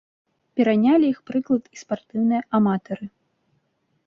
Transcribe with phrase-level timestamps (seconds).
[0.59, 3.05] Перанялі іх прыклад і спартыўныя аматары.